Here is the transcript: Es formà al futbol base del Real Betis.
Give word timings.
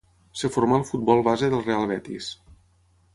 Es 0.37 0.41
formà 0.55 0.79
al 0.79 0.85
futbol 0.91 1.21
base 1.29 1.49
del 1.53 1.63
Real 1.67 1.85
Betis. 1.93 2.31